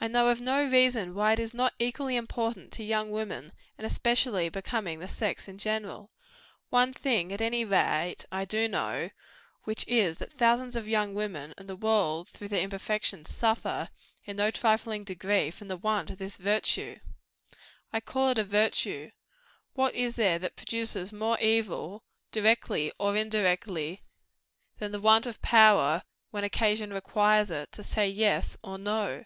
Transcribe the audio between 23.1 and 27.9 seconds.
indirectly than the want of power, when occasion requires it, to